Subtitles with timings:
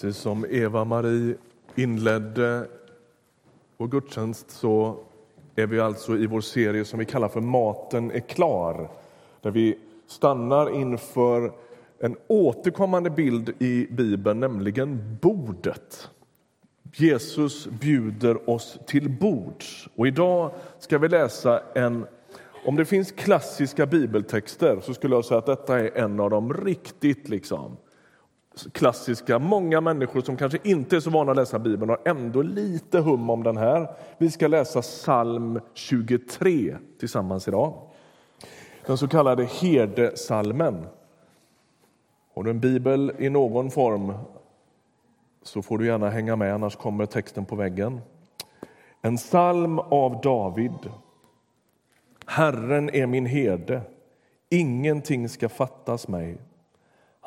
[0.00, 1.34] Precis som Eva-Marie
[1.74, 2.66] inledde
[3.76, 4.96] vår gudstjänst så
[5.56, 8.90] är vi alltså i vår serie som vi kallar för Maten är klar.
[9.40, 11.52] Där vi stannar inför
[11.98, 16.10] en återkommande bild i Bibeln, nämligen bordet.
[16.94, 19.88] Jesus bjuder oss till bords.
[19.96, 22.06] Och idag ska vi läsa en...
[22.66, 26.54] Om det finns klassiska bibeltexter så skulle jag säga att detta är en av de
[26.54, 27.76] riktigt liksom,
[28.72, 29.38] klassiska.
[29.38, 33.30] Många människor som kanske inte är så vana att läsa Bibeln har ändå lite hum
[33.30, 33.94] om den här.
[34.18, 37.74] Vi ska läsa psalm 23 tillsammans idag.
[38.86, 40.86] Den så kallade herdesalmen.
[42.34, 44.12] Har du en bibel i någon form
[45.42, 48.00] så får du gärna hänga med, annars kommer texten på väggen.
[49.02, 50.90] En psalm av David.
[52.26, 53.80] Herren är min herde,
[54.50, 56.38] ingenting ska fattas mig.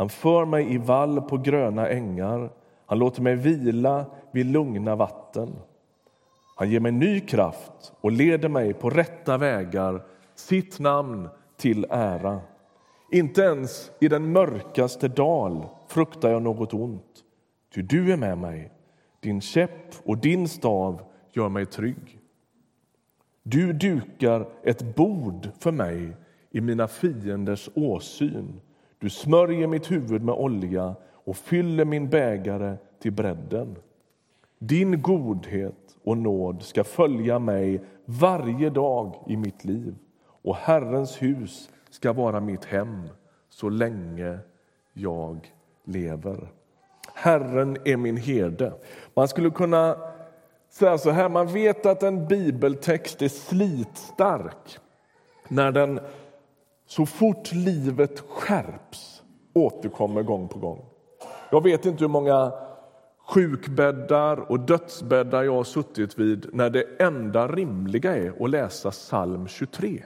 [0.02, 2.52] Han för mig i vall på gröna ängar,
[2.86, 5.56] han låter mig vila vid lugna vatten.
[6.56, 10.04] Han ger mig ny kraft och leder mig på rätta vägar,
[10.36, 12.42] sitt namn till ära.
[13.12, 17.24] Inte ens i den mörkaste dal fruktar jag något ont,
[17.76, 18.72] ty du är med mig.
[19.20, 22.20] Din käpp och din stav gör mig trygg.
[23.44, 26.18] Du dukar ett bord för mig
[26.52, 28.62] i mina fienders åsyn.
[29.02, 33.76] Du smörjer mitt huvud med olja och fyller min bägare till bredden.
[34.60, 39.96] Din godhet och nåd ska följa mig varje dag i mitt liv
[40.42, 43.10] och Herrens hus ska vara mitt hem
[43.50, 44.40] så länge
[44.94, 46.48] jag lever.
[47.14, 48.74] Herren är min herde.
[49.14, 49.98] Man skulle kunna
[50.70, 54.80] säga så här, man vet att en bibeltext är slitstark
[55.48, 56.00] när den
[56.92, 60.86] så fort livet skärps återkommer gång på gång.
[61.52, 62.54] Jag vet inte hur många
[63.28, 69.48] sjukbäddar och dödsbäddar jag har suttit vid när det enda rimliga är att läsa psalm
[69.48, 70.04] 23.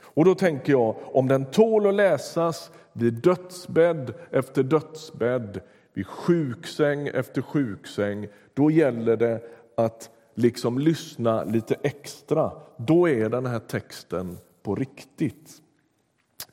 [0.00, 5.60] Och då tänker jag, om den tål att läsas vid dödsbädd efter dödsbädd,
[5.94, 9.40] vid sjuksäng efter sjuksäng, då gäller det
[9.76, 12.52] att liksom lyssna lite extra.
[12.76, 15.60] Då är den här texten på riktigt.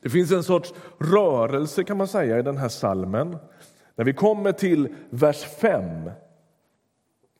[0.01, 3.37] Det finns en sorts rörelse kan man säga i den här salmen.
[3.95, 6.11] När vi kommer till vers 5,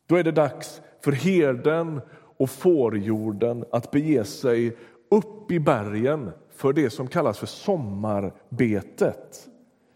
[0.07, 2.01] då är det dags för herden
[2.37, 4.77] och fårjorden att bege sig
[5.11, 9.47] upp i bergen för det som kallas för sommarbetet.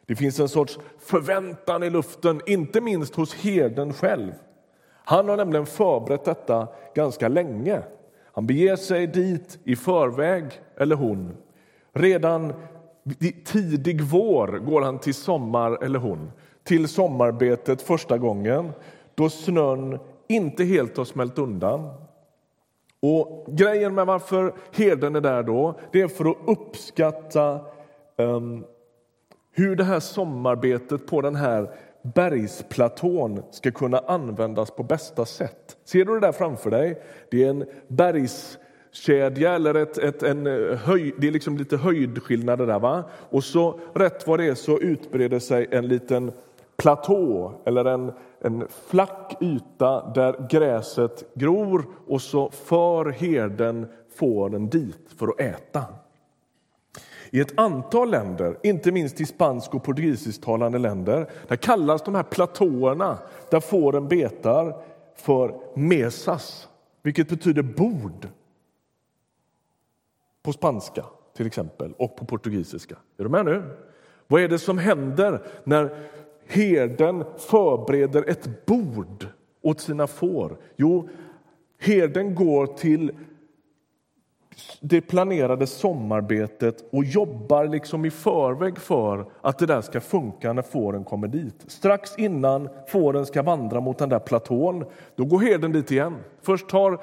[0.05, 4.31] Det finns en sorts förväntan i luften, inte minst hos herden själv.
[5.05, 7.81] Han har nämligen förberett detta ganska länge.
[8.33, 10.45] Han beger sig dit i förväg,
[10.77, 11.37] eller hon.
[11.95, 12.53] Redan
[13.45, 16.31] tidig vår går han till sommar, eller hon,
[16.63, 18.71] till sommarbetet första gången
[19.15, 21.89] då snön inte helt har smält undan.
[22.99, 27.59] Och Grejen med varför herden är där då, det är för att uppskatta
[28.17, 28.65] um,
[29.51, 35.77] hur det här sommarbetet på den här bergsplatån ska kunna användas på bästa sätt.
[35.85, 37.01] Ser du det där framför dig?
[37.31, 37.65] Det är en
[38.95, 42.79] kedja eller ett, ett, en eh, höj, det är liksom lite höjdskillnader där.
[42.79, 43.03] Va?
[43.29, 46.31] Och så rätt vad det är så utbreder sig en liten
[46.77, 48.11] platå eller en,
[48.41, 55.83] en flack yta där gräset gror och så för herden fåren dit för att äta.
[57.29, 62.23] I ett antal länder, inte minst i spansk och portugisisktalande länder, där kallas de här
[62.23, 63.17] platåerna
[63.49, 64.75] där fåren betar
[65.15, 66.67] för mesas,
[67.03, 68.27] vilket betyder bord
[70.45, 72.95] på spanska till exempel och på portugisiska.
[73.17, 73.63] Är du med nu?
[74.27, 75.97] Vad är det som händer när
[76.47, 79.27] herden förbereder ett bord
[79.61, 80.57] åt sina får?
[80.75, 81.09] Jo,
[81.79, 83.11] herden går till
[84.79, 90.61] det planerade sommarbetet och jobbar liksom i förväg för att det där ska funka när
[90.61, 91.65] fåren kommer dit.
[91.67, 96.15] Strax innan fåren ska vandra mot den där platån, då går herden dit igen.
[96.41, 96.99] Först tar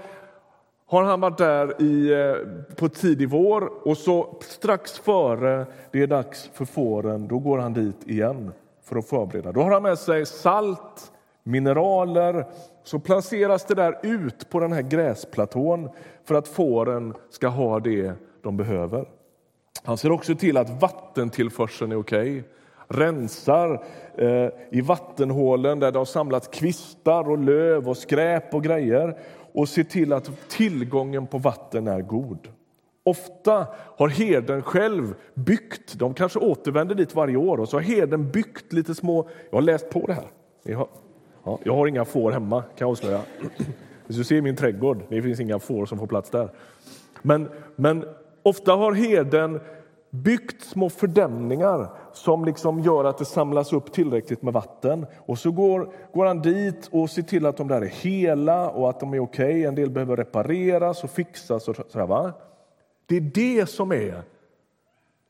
[0.92, 6.06] har han varit där i, eh, på tidig vår och så strax före det är
[6.06, 8.52] dags för fåren, då går han dit igen
[8.84, 9.52] för att förbereda.
[9.52, 11.12] Då har han med sig salt,
[11.42, 12.46] mineraler,
[12.84, 15.88] så placeras det där ut på den här gräsplatån
[16.24, 18.12] för att fåren ska ha det
[18.42, 19.08] de behöver.
[19.84, 22.38] Han ser också till att vattentillförseln är okej.
[22.38, 22.42] Okay.
[22.88, 23.84] Rensar
[24.18, 29.18] eh, i vattenhålen där det har samlats kvistar och löv och skräp och grejer
[29.52, 32.48] och se till att tillgången på vatten är god.
[33.04, 33.66] Ofta
[33.96, 38.72] har herden själv byggt, de kanske återvänder dit varje år, och så har herden byggt
[38.72, 40.88] lite små, jag har läst på det här, Har,
[41.44, 43.20] ja, jag har inga får hemma, kan jag avslöja.
[44.06, 46.50] Du ser min trädgård, det finns inga får som får plats där.
[47.22, 48.04] Men, men
[48.42, 49.60] ofta har herden
[50.12, 55.06] byggt små fördämningar som liksom gör att det samlas upp tillräckligt med vatten.
[55.26, 58.90] Och så går, går han dit och ser till att de där är hela och
[58.90, 59.44] att de är okej.
[59.44, 59.64] Okay.
[59.64, 61.68] En del behöver repareras och fixas.
[61.68, 62.32] Och sådär, va?
[63.06, 64.22] Det är det som är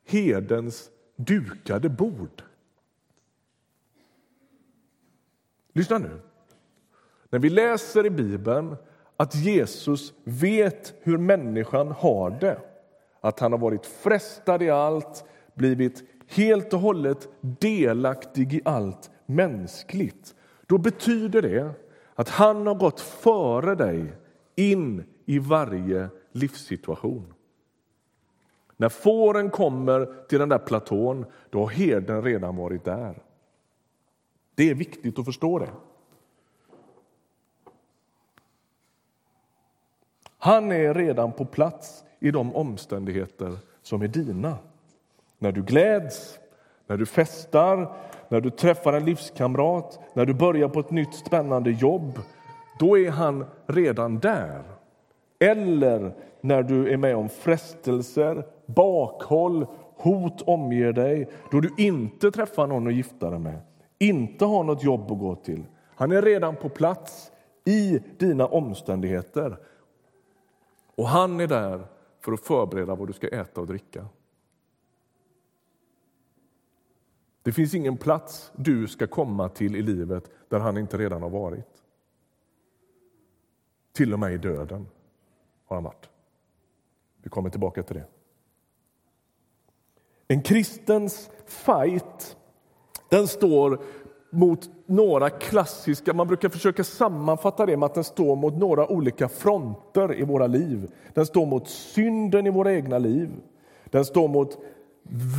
[0.07, 2.43] herdens dukade bord.
[5.73, 6.19] Lyssna nu.
[7.29, 8.75] När vi läser i Bibeln
[9.17, 12.59] att Jesus vet hur människan har det
[13.23, 20.35] att han har varit frestad i allt, blivit helt och hållet delaktig i allt mänskligt.
[20.67, 21.71] Då betyder det
[22.15, 24.13] att han har gått före dig
[24.55, 27.33] in i varje livssituation.
[28.77, 33.23] När fåren kommer till den där platån, då har herden redan varit där.
[34.55, 35.69] Det är viktigt att förstå det.
[40.37, 44.57] Han är redan på plats i de omständigheter som är dina.
[45.39, 46.39] När du gläds,
[46.87, 47.95] när du festar,
[48.29, 52.19] när du träffar en livskamrat, när du börjar på ett nytt spännande jobb,
[52.79, 54.63] då är han redan där.
[55.39, 59.65] Eller när du är med om frestelser, bakhåll,
[59.95, 63.59] hot omger dig, då du inte träffar någon att gifta dig med,
[63.99, 65.63] inte har något jobb att gå till.
[65.95, 67.31] Han är redan på plats
[67.65, 69.57] i dina omständigheter.
[70.95, 71.92] Och han är där
[72.23, 74.07] för att förbereda vad du ska äta och dricka.
[77.41, 81.29] Det finns ingen plats du ska komma till i livet där han inte redan har
[81.29, 81.83] varit.
[83.91, 84.87] Till och med i döden
[85.65, 86.09] har han varit.
[87.17, 88.07] Vi kommer tillbaka till det.
[90.27, 92.37] En kristens fight
[93.09, 93.83] den står
[94.33, 96.13] mot några klassiska...
[96.13, 100.47] Man brukar försöka sammanfatta det med att den står mot några olika fronter i våra
[100.47, 100.91] liv.
[101.13, 103.29] Den står mot synden i våra egna liv.
[103.85, 104.57] Den står mot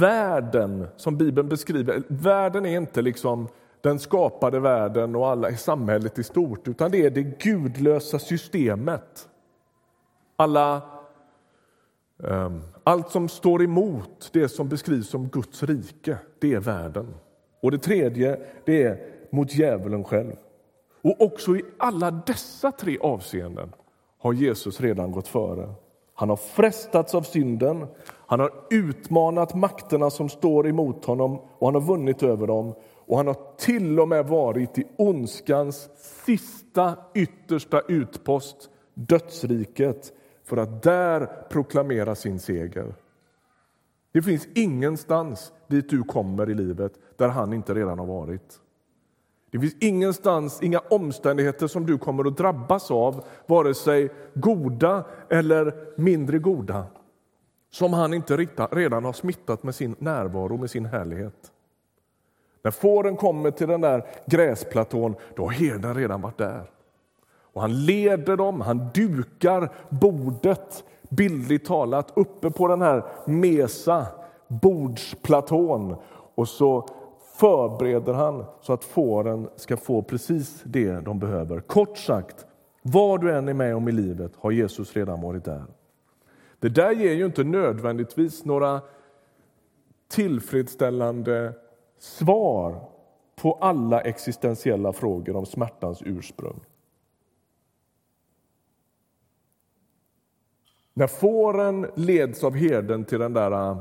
[0.01, 2.03] världen, som Bibeln beskriver.
[2.09, 3.49] Världen är inte liksom
[3.81, 9.29] den skapade världen och alla i samhället i stort, utan det är det gudlösa systemet.
[10.37, 10.83] Alla,
[12.17, 17.15] um, allt som står emot det som beskrivs som Guds rike, det är världen.
[17.65, 18.99] Och det tredje, det är
[19.31, 20.33] mot djävulen själv.
[21.03, 23.73] Och också i alla dessa tre avseenden
[24.19, 25.75] har Jesus redan gått före.
[26.15, 27.87] Han har frestats av synden,
[28.27, 32.75] han har utmanat makterna som står emot honom och han har vunnit över dem.
[33.07, 35.89] Och han har till och med varit i ondskans
[36.27, 40.13] sista, yttersta utpost, dödsriket,
[40.45, 42.95] för att där proklamera sin seger.
[44.15, 48.61] Det finns ingenstans dit du kommer i livet där han inte redan har varit.
[49.51, 55.75] Det finns ingenstans, inga omständigheter som du kommer att drabbas av, vare sig goda eller
[55.97, 56.87] mindre goda,
[57.71, 58.37] som han inte
[58.71, 61.53] redan har smittat med sin närvaro, med sin härlighet.
[62.63, 66.71] När fåren kommer till den där gräsplatån, då har herden redan varit där.
[67.27, 70.85] Och han leder dem, han dukar bordet,
[71.17, 74.07] bildligt talat, uppe på den här mesa,
[74.49, 75.97] bordsplatån.
[76.35, 76.89] Och så
[77.39, 81.61] förbereder han så att fåren ska få precis det de behöver.
[81.61, 82.47] Kort sagt,
[82.83, 85.65] vad du än är med om i livet har Jesus redan varit där.
[86.61, 88.81] Det där ger ju inte nödvändigtvis några
[90.09, 91.53] tillfredsställande
[91.99, 92.81] svar
[93.37, 96.61] på alla existentiella frågor om smärtans ursprung.
[100.95, 103.79] När fåren leds av herden till den där äh,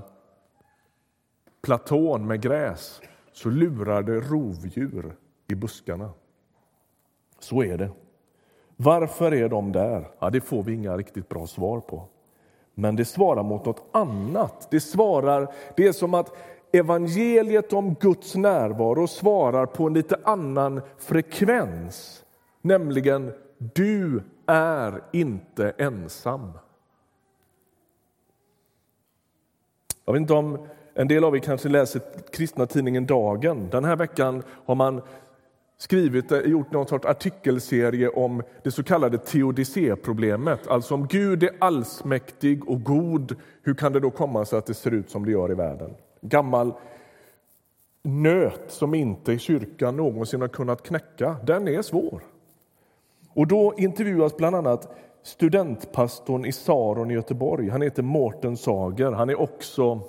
[1.62, 3.02] platån med gräs
[3.32, 5.16] så lurar det rovdjur
[5.48, 6.10] i buskarna.
[7.40, 7.90] Så är det.
[8.76, 10.08] Varför är de där?
[10.20, 12.08] Ja, det får vi inga riktigt bra svar på.
[12.76, 14.68] Men det svarar mot något annat.
[14.72, 16.36] Det, svarar, det är som att
[16.72, 22.24] evangeliet om Guds närvaro svarar på en lite annan frekvens.
[22.62, 26.52] Nämligen, du är inte ensam.
[30.06, 30.58] Jag vet inte om
[30.94, 33.70] en del av er kanske läser kristna tidningen Dagen.
[33.72, 35.02] Den här veckan har man
[35.78, 40.68] skrivit, eh, gjort någon sorts artikelserie om det så kallade teodicéproblemet.
[40.68, 44.74] Alltså om Gud är allsmäktig och god, hur kan det då komma sig att det
[44.74, 45.94] ser ut som det gör i världen?
[46.22, 46.74] Gammal
[48.04, 52.24] nöt som inte kyrkan någonsin har kunnat knäcka, den är svår.
[53.34, 57.70] Och då intervjuas bland annat studentpastorn i Saron i Göteborg.
[57.70, 59.12] Han heter Mårten Sager.
[59.12, 60.02] Han är också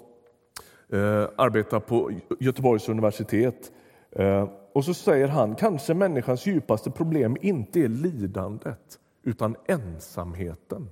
[0.93, 3.73] eh, arbetar på Göteborgs universitet.
[4.11, 10.91] Eh, och så säger han kanske människans djupaste problem inte är lidandet utan ensamheten.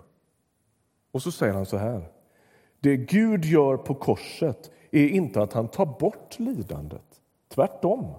[1.12, 2.09] Och så säger han så här.
[2.81, 7.21] Det Gud gör på korset är inte att han tar bort lidandet.
[7.55, 8.14] Tvärtom.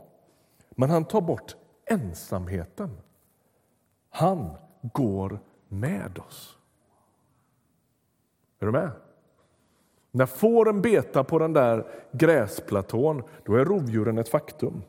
[0.70, 1.56] Men han tar bort
[1.86, 2.98] ensamheten.
[4.10, 4.50] Han
[4.82, 5.40] går
[5.80, 6.58] med oss.
[8.60, 8.92] Är du med?
[10.12, 14.82] När fåren betar på den där gräsplatån, då är rovdjuren ett faktum.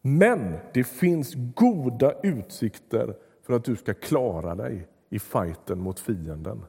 [0.00, 6.64] Men det finns goda utsikter för att du ska klara dig i fighten mot fienden.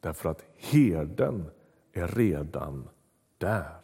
[0.00, 1.50] Därför att herden
[1.92, 2.88] är redan
[3.38, 3.79] där.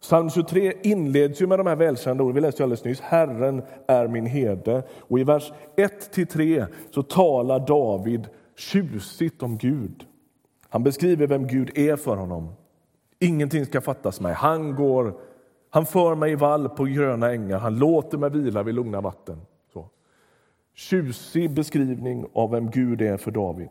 [0.00, 2.34] Psalm 23 inleds ju med de här välkända orden.
[2.34, 3.00] Vi läste alldeles nyss.
[3.00, 4.82] Herren är min herde.
[4.98, 10.06] Och I vers 1-3 så talar David tjusigt om Gud.
[10.68, 12.52] Han beskriver vem Gud är för honom.
[13.18, 14.32] Ingenting ska fattas mig.
[14.32, 15.14] Han går,
[15.70, 17.58] han för mig i vall på gröna ängar.
[17.58, 19.40] Han låter mig vila vid lugna vatten.
[19.72, 19.88] Så.
[20.74, 23.68] Tjusig beskrivning av vem Gud är för David.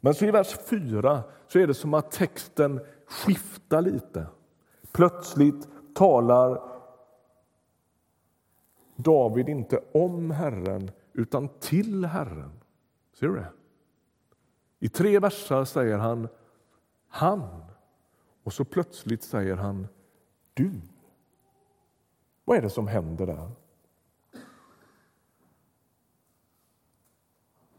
[0.00, 4.26] Men så i vers 4 så är det som att texten skiftar lite.
[4.96, 6.62] Plötsligt talar
[8.96, 12.60] David inte om Herren, utan till Herren.
[13.12, 13.52] Ser du det?
[14.78, 16.28] I tre verser säger han
[17.08, 17.64] han,
[18.42, 19.88] och så plötsligt säger han
[20.54, 20.80] du.
[22.44, 23.50] Vad är det som händer där?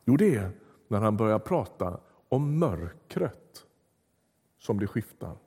[0.06, 0.52] Jo, det är
[0.88, 3.66] när han börjar prata om mörkret
[4.58, 5.38] som det skiftar.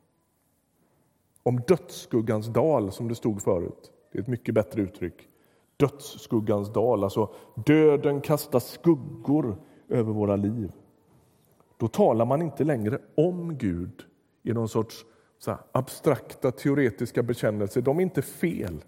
[1.43, 3.93] Om dödsskuggans dal, som det stod förut.
[4.13, 5.29] Det är ett mycket bättre uttryck.
[5.77, 7.35] Dödsskuggans dal, alltså
[7.67, 9.57] döden kastar skuggor
[9.89, 10.73] över våra liv.
[11.77, 14.03] Då talar man inte längre om Gud
[14.43, 15.05] i någon sorts
[15.39, 17.81] så abstrakta teoretiska bekännelser.
[17.81, 18.85] De är inte fel.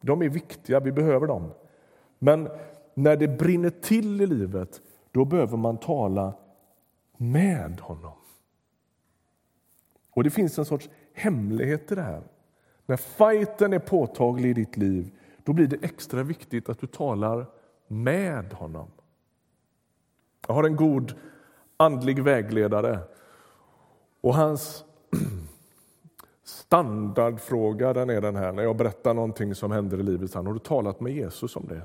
[0.00, 1.50] De är viktiga, vi behöver dem.
[2.18, 2.48] Men
[2.94, 6.34] när det brinner till i livet, då behöver man tala
[7.16, 8.12] med honom.
[10.10, 12.22] Och det finns en sorts hemlighet i det här.
[12.86, 15.10] När fighten är påtaglig i ditt liv,
[15.44, 17.46] då blir det extra viktigt att du talar
[17.86, 18.90] med honom.
[20.46, 21.14] Jag har en god
[21.76, 22.98] andlig vägledare
[24.20, 24.84] och hans
[26.44, 30.34] standardfråga den är den här, när jag berättar någonting som händer i livet.
[30.34, 31.82] Han, har du talat med Jesus om det?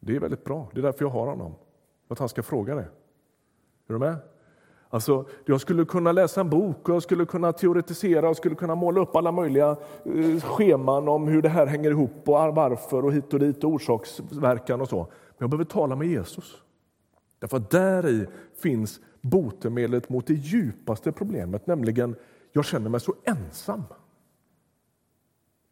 [0.00, 1.54] Det är väldigt bra, det är därför jag har honom.
[2.06, 2.88] För att han ska fråga det.
[3.86, 4.16] Är du med?
[4.92, 8.74] Alltså, jag skulle kunna läsa en bok, och jag skulle kunna teoretisera och skulle kunna
[8.74, 13.12] måla upp alla möjliga eh, scheman om hur det här hänger ihop och varför och
[13.12, 14.98] hit och dit och orsaksverkan och så.
[14.98, 16.62] Men jag behöver tala med Jesus.
[17.38, 18.26] Därför att där i
[18.62, 22.16] finns botemedlet mot det djupaste problemet, nämligen
[22.52, 23.82] jag känner mig så ensam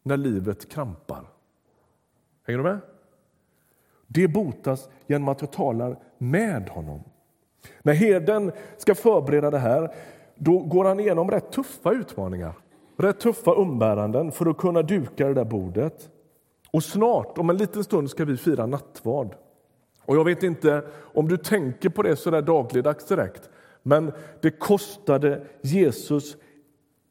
[0.03, 1.25] när livet krampar.
[2.47, 2.81] Hänger du med?
[4.07, 7.01] Det botas genom att jag talar med honom.
[7.83, 9.95] När herden ska förbereda det här
[10.35, 12.53] då går han igenom rätt tuffa utmaningar,
[12.97, 16.11] rätt tuffa umbäranden för att kunna duka det där bordet.
[16.71, 19.35] Och snart, om en liten stund, ska vi fira nattvard.
[20.05, 20.83] Och jag vet inte
[21.15, 23.51] om du tänker på det så där dagligdags direkt,
[23.83, 26.37] men det kostade Jesus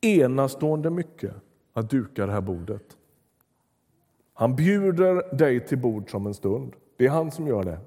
[0.02, 1.34] enastående mycket
[1.74, 2.98] att duka det här bordet.
[4.34, 6.74] Han bjuder dig till bord som en stund.
[6.98, 7.80] Det är han som gör det.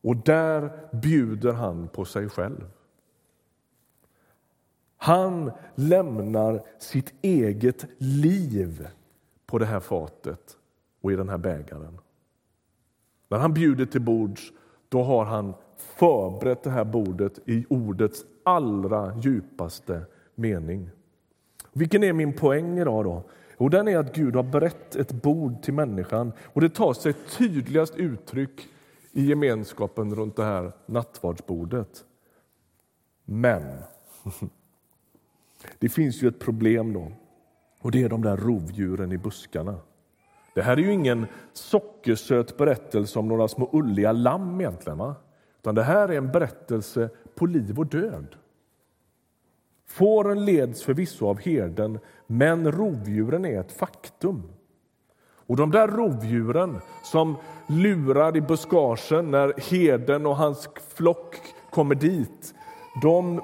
[0.00, 2.70] Och där bjuder han på sig själv.
[4.96, 8.88] Han lämnar sitt eget liv
[9.46, 10.56] på det här fatet
[11.00, 11.98] och i den här bägaren.
[13.28, 14.52] När han bjuder till bords
[14.88, 20.02] då har han förberett det här bordet i ordets allra djupaste
[20.34, 20.90] mening.
[21.72, 23.04] Vilken är min poäng idag?
[23.04, 23.22] då?
[23.58, 27.12] Jo, den är att Gud har berett ett bord till människan och det tar sig
[27.12, 28.68] tydligast uttryck
[29.12, 32.04] i gemenskapen runt det här nattvardsbordet.
[33.24, 33.62] Men
[35.78, 37.12] det finns ju ett problem då
[37.80, 39.76] och det är de där rovdjuren i buskarna.
[40.54, 44.98] Det här är ju ingen sockersöt berättelse om några små ulliga lamm egentligen.
[44.98, 45.14] Va?
[45.58, 48.36] Utan det här är en berättelse på liv och död.
[49.86, 54.42] Fåren leds förvisso av herden, men rovdjuren är ett faktum.
[55.50, 61.36] Och de där rovdjuren som lurar i buskagen när herden och hans flock
[61.70, 62.54] kommer dit,
[63.02, 63.40] de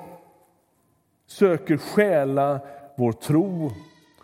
[1.26, 2.60] söker stjäla
[2.96, 3.70] vår tro,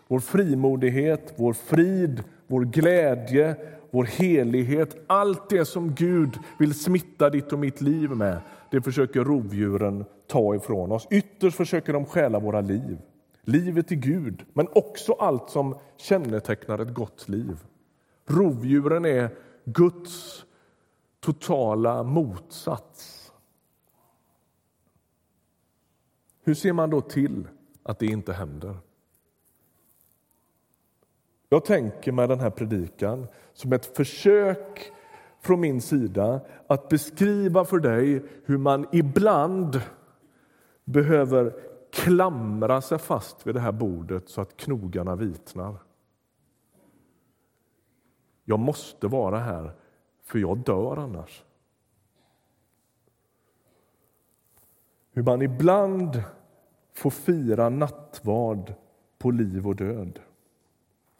[0.07, 3.55] vår frimodighet, vår frid, vår glädje,
[3.91, 4.95] vår helighet.
[5.07, 8.37] Allt det som Gud vill smitta ditt och mitt liv med,
[8.71, 11.07] det försöker rovdjuren ta ifrån oss.
[11.11, 12.97] Ytterst försöker de stjäla våra liv.
[13.45, 17.57] livet i Gud, men också allt som kännetecknar ett gott liv.
[18.25, 19.29] Rovdjuren är
[19.65, 20.45] Guds
[21.19, 23.31] totala motsats.
[26.43, 27.47] Hur ser man då till
[27.83, 28.77] att det inte händer?
[31.49, 34.91] Jag tänker med den här predikan som ett försök
[35.41, 39.81] från min sida att beskriva för dig hur man ibland
[40.85, 41.53] behöver
[41.91, 45.75] klamra sig fast vid det här bordet så att knogarna vitnar.
[48.45, 49.71] Jag måste vara här,
[50.23, 51.43] för jag dör annars.
[55.11, 56.23] Hur man ibland
[56.93, 58.73] får fira nattvard
[59.17, 60.19] på liv och död.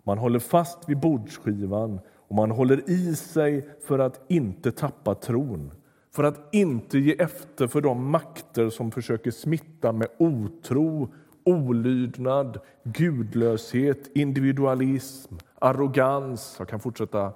[0.03, 5.72] Man håller fast vid bordsskivan och man håller i sig för att inte tappa tron
[6.15, 11.13] för att inte ge efter för de makter som försöker smitta med otro,
[11.44, 16.55] olydnad, gudlöshet, individualism, arrogans.
[16.60, 17.34] Jag kan fortsätta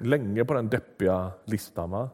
[0.00, 1.90] länge på den deppiga listan.
[1.90, 2.10] Va?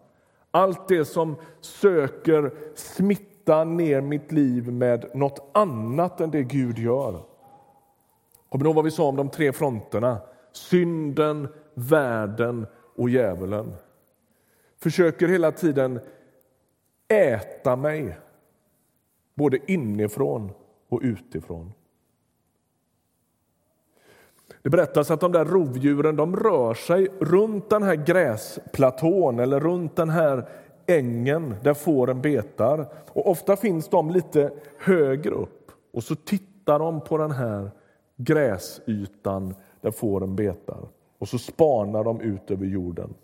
[0.50, 7.22] Allt det som söker smitta ner mitt liv med något annat än det Gud gör.
[8.48, 10.20] Kommer ni ihåg vad vi sa om de tre fronterna?
[10.52, 12.66] Synden, världen
[12.96, 13.74] och djävulen.
[14.82, 16.00] Försöker hela tiden
[17.08, 18.18] äta mig,
[19.34, 20.52] både inifrån
[20.88, 21.72] och utifrån.
[24.62, 29.96] Det berättas att de där rovdjuren de rör sig runt den här gräsplatån eller runt
[29.96, 30.48] den här
[30.86, 32.86] ängen där fåren betar.
[33.08, 37.70] Och ofta finns de lite högre upp och så tittar de på den här
[38.16, 40.88] gräsytan där fåren betar
[41.18, 43.14] och så spanar de ut över jorden.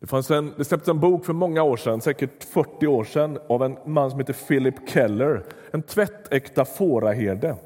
[0.00, 3.38] Det, fanns en, det släpptes en bok för många år sedan, säkert 40 år sedan
[3.48, 7.56] av en man som heter Philip Keller, en tvättäkta fåraherde.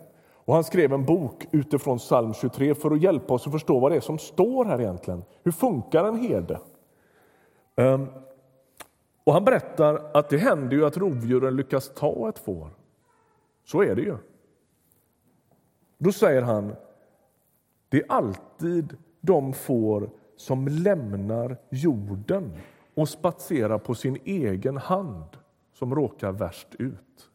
[0.48, 3.92] Och han skrev en bok utifrån psalm 23 för att hjälpa oss att förstå vad
[3.92, 5.24] det är som står här egentligen.
[5.42, 6.60] Hur funkar en herde?
[7.74, 8.06] Um,
[9.24, 12.70] och han berättar att det händer ju att rovdjuren lyckas ta ett får.
[13.64, 14.16] Så är det ju.
[15.98, 16.74] Då säger han,
[17.88, 22.52] det är alltid de får som lämnar jorden
[22.94, 25.36] och spatserar på sin egen hand
[25.74, 27.27] som råkar värst ut.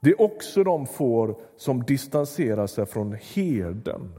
[0.00, 4.18] Det är också de får som distanserar sig från herden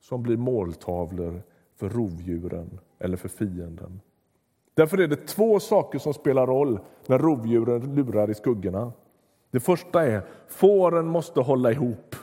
[0.00, 1.42] som blir måltavlor
[1.76, 4.00] för rovdjuren eller för fienden.
[4.74, 8.92] Därför är det två saker som spelar roll när rovdjuren lurar i skuggorna.
[9.50, 12.16] Det första är fåren måste hålla ihop.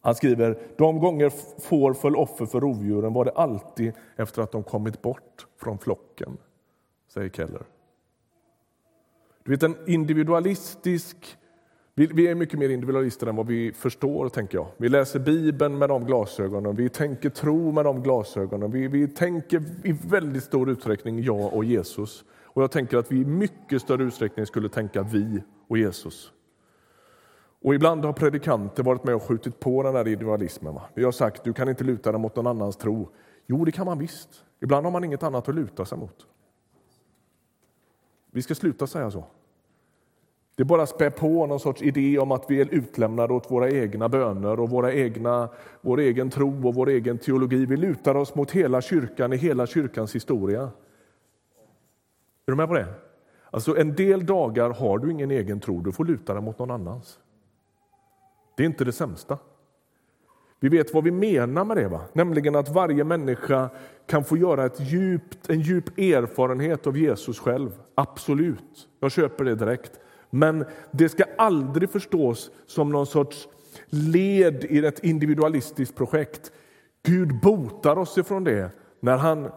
[0.00, 4.62] Han skriver de gånger får föll offer för rovdjuren var det alltid efter att de
[4.62, 6.36] kommit bort från flocken,
[7.08, 7.62] säger Keller.
[9.46, 11.36] Du vet, en individualistisk...
[11.94, 14.28] Vi är mycket mer individualister än vad vi förstår.
[14.28, 14.66] tänker jag.
[14.76, 18.70] Vi läser Bibeln med de glasögonen, vi tänker tro med de glasögonen.
[18.70, 22.24] Vi, vi tänker i väldigt stor utsträckning jag och Jesus.
[22.44, 26.32] Och Jag tänker att vi i mycket större utsträckning skulle tänka vi och Jesus.
[27.62, 30.74] Och ibland har predikanter varit med och skjutit på den här individualismen.
[30.74, 30.82] Va?
[30.94, 33.08] Vi har sagt du kan inte luta dig mot någon annans tro.
[33.46, 34.28] Jo, det kan man visst.
[34.62, 36.26] Ibland har man inget annat att luta sig mot.
[38.36, 39.24] Vi ska sluta säga så.
[40.54, 44.08] Det bara spär på någon sorts idé om att vi är utlämnade åt våra egna
[44.08, 45.48] böner och våra egna,
[45.80, 47.66] vår egen tro och vår egen teologi.
[47.66, 50.62] Vi lutar oss mot hela kyrkan i hela kyrkans historia.
[50.62, 50.70] Är
[52.44, 52.94] du med på det?
[53.50, 56.70] Alltså en del dagar har du ingen egen tro, du får luta dig mot någon
[56.70, 57.18] annans.
[58.56, 59.38] Det är inte det sämsta.
[60.60, 62.00] Vi vet vad vi menar med det, va?
[62.12, 63.70] nämligen att varje människa
[64.06, 67.70] kan få göra ett djupt, en djup erfarenhet av Jesus själv.
[67.94, 70.00] Absolut, jag köper det direkt.
[70.30, 73.48] Men det ska aldrig förstås som någon sorts
[73.88, 76.52] led i ett individualistiskt projekt.
[77.02, 79.50] Gud botar oss ifrån det när han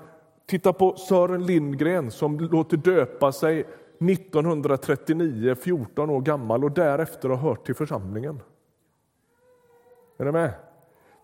[0.47, 3.59] tittar på Sören Lindgren som låter döpa sig
[3.99, 8.41] 1939, 14 år gammal och därefter har hört till församlingen.
[10.17, 10.53] Är ni med?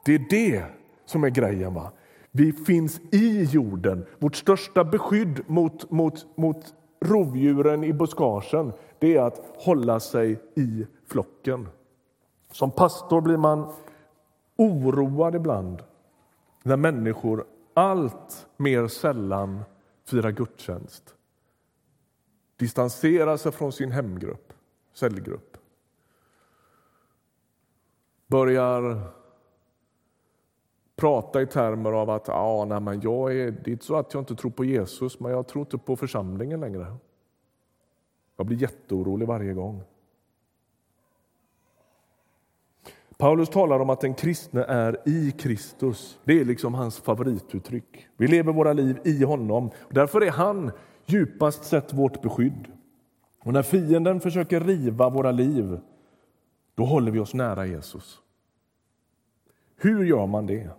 [0.06, 0.66] Det är det
[1.06, 1.74] som är grejen.
[1.74, 1.92] va?
[2.32, 4.06] Vi finns i jorden.
[4.20, 10.86] Vårt största beskydd mot, mot, mot rovdjuren i buskagen det är att hålla sig i
[11.08, 11.68] flocken.
[12.52, 13.74] Som pastor blir man
[14.56, 15.84] oroad ibland
[16.64, 19.64] när människor allt mer sällan
[20.06, 21.16] firar gudstjänst
[22.58, 24.54] distanserar sig från sin hemgrupp,
[24.94, 25.58] cellgrupp
[28.28, 29.02] börjar
[30.96, 34.14] prata i termer av att ah, nej, men jag är, det är inte så att
[34.14, 36.96] jag inte tror på Jesus, men jag tror inte på församlingen längre.
[38.38, 39.84] Jag blir jätteorolig varje gång.
[43.18, 46.20] Paulus talar om att den kristne är i Kristus.
[46.24, 48.08] Det är liksom hans favorituttryck.
[48.18, 49.70] Vi lever våra liv i honom.
[49.90, 50.72] Därför är han
[51.06, 52.68] djupast sett vårt beskydd.
[53.44, 55.80] Och när fienden försöker riva våra liv,
[56.76, 58.20] då håller vi oss nära Jesus.
[59.78, 60.70] Hur gör man det?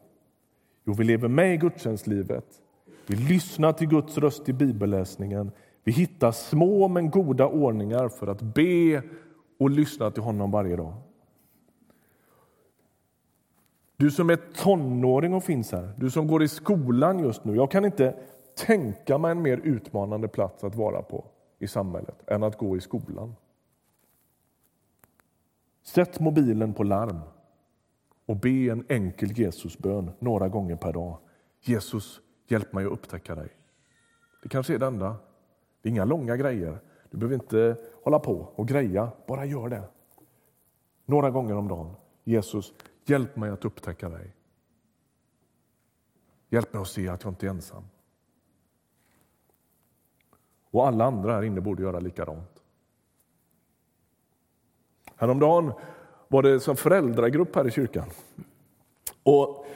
[0.87, 2.45] Jo, vi lever med i gudstjänstlivet.
[3.07, 5.51] Vi lyssnar till Guds röst i bibelläsningen.
[5.85, 9.03] Vi hittar små men goda ordningar för att be
[9.59, 10.95] och lyssna till honom varje dag.
[13.97, 17.57] Du som är tonåring och finns här, du som går i skolan just nu.
[17.57, 18.15] Jag kan inte
[18.67, 21.25] tänka mig en mer utmanande plats att vara på
[21.59, 23.35] i samhället än att gå i skolan.
[25.83, 27.21] Sätt mobilen på larm
[28.27, 31.19] och be en enkel Jesusbön några gånger per dag.
[31.61, 33.49] Jesus, hjälp mig att upptäcka dig.
[34.43, 35.17] Det kanske är det enda.
[35.83, 36.79] Det är inga långa grejer.
[37.11, 39.83] Du behöver inte hålla på och greja, bara gör det.
[41.05, 41.95] Några gånger om dagen.
[42.25, 42.73] Jesus,
[43.05, 44.35] hjälp mig att upptäcka dig.
[46.49, 47.85] Hjälp mig att se att jag inte är ensam.
[50.71, 52.63] Och alla andra här inne borde göra likadant.
[55.17, 55.73] Häromdagen
[56.29, 58.05] var det som föräldragrupp här i kyrkan.
[59.23, 59.67] Och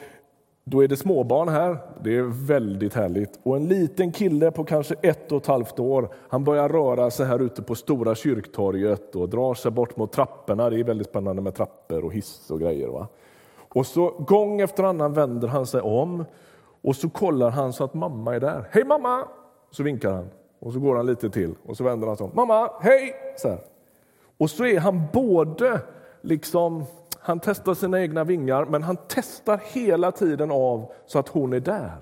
[0.63, 1.77] då är det småbarn här.
[2.03, 3.39] Det är väldigt härligt.
[3.43, 7.25] Och en liten kille på kanske ett och ett halvt år, han börjar röra sig
[7.25, 10.69] här ute på Stora kyrktorget och drar sig bort mot trapporna.
[10.69, 12.87] Det är väldigt spännande med trappor och hiss och grejer.
[12.87, 13.07] Va?
[13.73, 16.25] Och så gång efter annan vänder han sig om
[16.81, 18.67] och så kollar han så att mamma är där.
[18.71, 19.27] Hej mamma!
[19.71, 20.29] Så vinkar han.
[20.59, 22.31] Och så går han lite till och så vänder han sig om.
[22.33, 23.13] Mamma, hej!
[23.37, 23.59] Så här.
[24.37, 25.81] Och så är han både
[26.21, 26.83] liksom,
[27.19, 31.59] han testar sina egna vingar, men han testar hela tiden av så att hon är
[31.59, 31.97] där.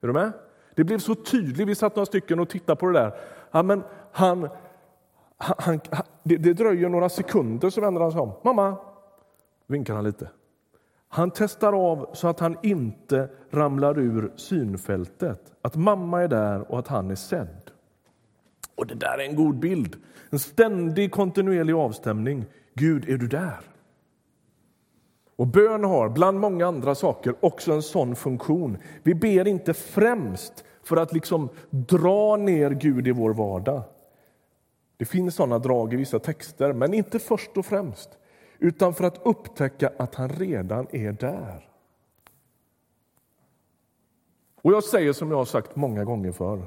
[0.00, 0.32] Är du med?
[0.74, 1.68] Det blev så tydligt.
[1.68, 3.14] Vi satt några stycken och tittade på det där.
[3.50, 4.48] Ja, men han,
[5.36, 8.32] han, han det, det, dröjer några sekunder så vänder han sig om.
[8.42, 8.76] Mamma!
[9.66, 10.30] Vinkar han lite.
[11.08, 15.52] Han testar av så att han inte ramlar ur synfältet.
[15.62, 17.70] Att mamma är där och att han är sedd.
[18.74, 19.96] Och Det där är en god bild.
[20.30, 22.44] En ständig kontinuerlig avstämning.
[22.74, 23.60] Gud, är du där?
[25.36, 28.78] Och Bön har, bland många andra saker, också en sån funktion.
[29.02, 33.82] Vi ber inte främst för att liksom dra ner Gud i vår vardag.
[34.96, 38.18] Det finns såna drag i vissa texter, men inte först och främst
[38.58, 41.68] utan för att upptäcka att han redan är där.
[44.62, 46.66] Och jag säger som jag har sagt många gånger förr.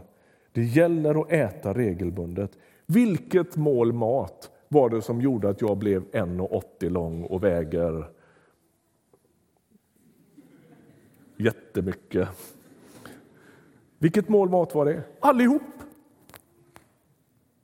[0.51, 2.51] Det gäller att äta regelbundet.
[2.85, 8.09] Vilket mål mat var det som gjorde att jag blev 1,80 lång och väger
[11.37, 12.29] jättemycket?
[13.99, 15.03] Vilket mål mat var det?
[15.19, 15.61] Allihop!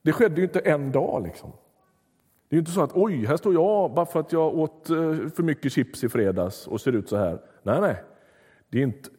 [0.02, 1.24] Det skedde ju inte en dag.
[1.24, 1.52] liksom.
[2.50, 4.96] Det är inte så att oj, här står jag bara för att jag åt eh,
[5.36, 7.42] för mycket chips i fredags och ser ut så här.
[7.64, 8.04] Nej, nej.
[8.70, 9.10] Det är, inte,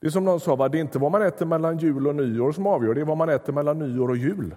[0.00, 0.68] det är som någon sa, va?
[0.68, 3.16] det är inte vad man äter mellan jul och nyår som avgör, det är vad
[3.16, 4.54] man äter mellan nyår och jul.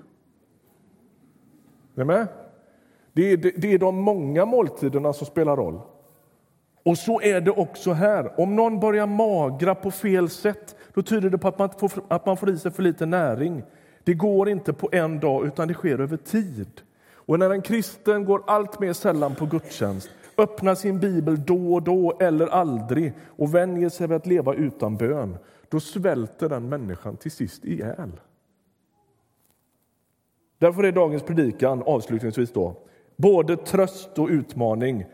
[1.96, 2.28] Är med?
[3.16, 5.82] Det är, det, det är de många måltiderna som spelar roll.
[6.84, 8.40] Och så är det också här.
[8.40, 12.26] Om någon börjar magra på fel sätt, då tyder det på att man får, att
[12.26, 13.64] man får i sig för lite näring.
[14.04, 16.82] Det går inte på en dag, utan det sker över tid.
[17.14, 21.84] Och när en kristen går allt mer sällan på gudstjänst, öppnar sin bibel då och
[21.84, 25.38] då eller aldrig och vänjer sig vid att leva utan bön,
[25.70, 28.12] då svälter den människan till sist ihjäl.
[30.58, 32.76] Därför är dagens predikan avslutningsvis då,
[33.16, 35.06] både tröst och utmaning.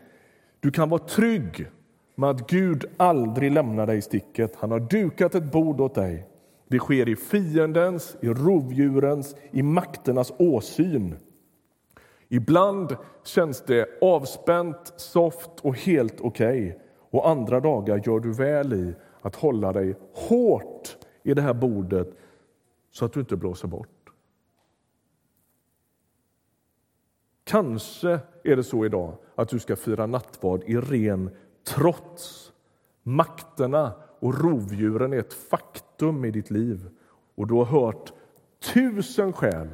[0.60, 1.66] Du kan vara trygg
[2.14, 4.56] med att Gud aldrig lämnar dig i sticket.
[4.56, 6.26] Han har dukat ett bord åt dig.
[6.68, 11.16] Det sker i fiendens, i rovdjurens, i makternas åsyn.
[12.28, 16.66] Ibland känns det avspänt, soft och helt okej.
[16.66, 16.78] Okay.
[17.10, 22.08] Och andra dagar gör du väl i att hålla dig hårt i det här bordet
[22.90, 24.01] så att du inte blåser bort.
[27.52, 31.30] Kanske är det så idag att du ska fira nattvard i ren
[31.68, 32.52] trots.
[33.02, 36.88] Makterna och rovdjuren är ett faktum i ditt liv
[37.34, 38.12] och du har hört
[38.74, 39.68] tusen skäl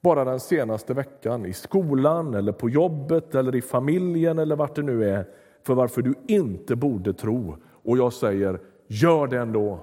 [0.00, 4.82] bara den senaste veckan i skolan, eller på jobbet eller i familjen eller vart det
[4.82, 5.26] nu är
[5.62, 7.56] för varför du inte borde tro.
[7.84, 9.78] Och jag säger, gör det ändå.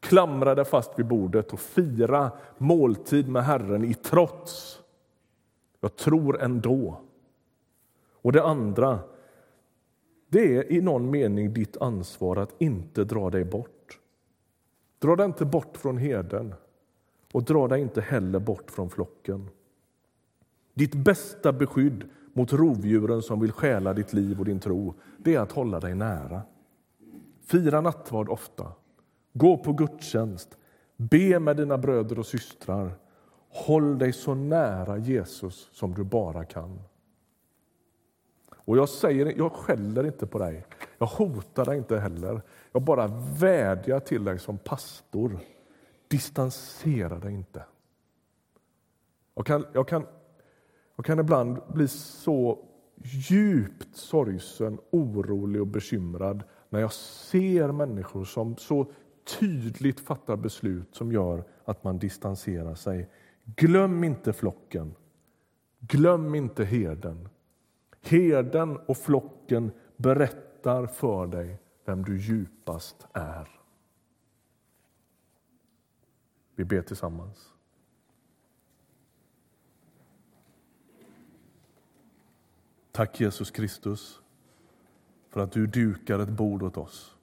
[0.00, 4.80] Klamra dig fast vid bordet och fira måltid med Herren i trots.
[5.80, 7.00] Jag tror ändå.
[8.22, 9.00] Och det andra,
[10.28, 13.98] Det är i någon mening ditt ansvar att inte dra dig bort.
[14.98, 16.54] Dra dig inte bort från herden
[17.32, 19.50] och dra dig inte heller bort från flocken.
[20.74, 25.40] Ditt bästa beskydd mot rovdjuren som vill stjäla ditt liv och din tro, det är
[25.40, 26.42] att hålla dig nära.
[27.40, 28.72] Fira nattvard ofta.
[29.32, 30.58] Gå på gudstjänst.
[30.96, 32.92] Be med dina bröder och systrar.
[33.58, 36.80] Håll dig så nära Jesus som du bara kan.
[38.50, 40.66] Och jag, säger, jag skäller inte på dig,
[40.98, 42.42] jag hotar dig inte heller.
[42.72, 43.06] Jag bara
[43.40, 45.38] vädjar till dig som pastor.
[46.08, 47.64] Distansera dig inte.
[49.34, 50.06] Jag kan, jag kan,
[50.96, 52.58] jag kan ibland bli så
[53.02, 58.86] djupt sorgsen, orolig och bekymrad när jag ser människor som så
[59.40, 63.08] tydligt fattar beslut som gör att man distanserar sig.
[63.56, 64.94] Glöm inte flocken.
[65.80, 67.28] Glöm inte herden.
[68.02, 73.48] Herden och flocken berättar för dig vem du djupast är.
[76.54, 77.52] Vi ber tillsammans.
[82.92, 84.20] Tack Jesus Kristus
[85.28, 87.16] för att du dukar ett bord åt oss.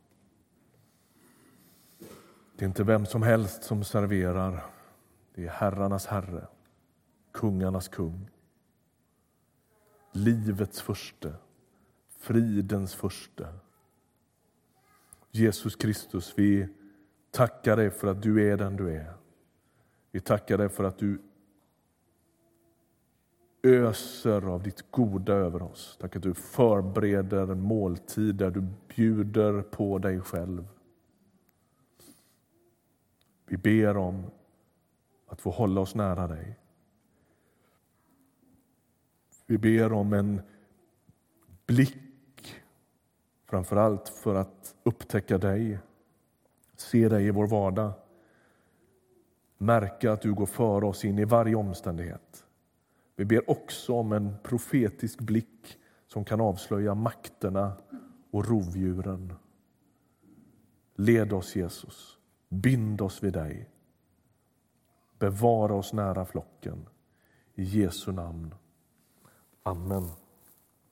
[2.55, 4.74] Det är inte vem som helst som serverar.
[5.35, 6.47] Det är herrarnas herre,
[7.31, 8.29] kungarnas kung.
[10.11, 11.33] Livets förste,
[12.17, 13.47] fridens förste.
[15.31, 16.67] Jesus Kristus, vi
[17.31, 19.13] tackar dig för att du är den du är.
[20.11, 21.21] Vi tackar dig för att du
[23.63, 25.97] öser av ditt goda över oss.
[26.01, 30.67] Tack att du förbereder en måltid där du bjuder på dig själv.
[33.45, 34.23] Vi ber om
[35.25, 36.59] att få hålla oss nära dig.
[39.45, 40.41] Vi ber om en
[41.65, 42.55] blick,
[43.45, 45.79] framför allt för att upptäcka dig,
[46.75, 47.93] se dig i vår vardag.
[49.57, 52.45] Märka att du går före oss in i varje omständighet.
[53.15, 57.73] Vi ber också om en profetisk blick som kan avslöja makterna
[58.31, 59.33] och rovdjuren.
[60.95, 62.17] Led oss, Jesus.
[62.49, 63.69] Bind oss vid dig.
[65.19, 66.89] Bevara oss nära flocken.
[67.55, 68.55] I Jesu namn.
[69.63, 70.24] Amen.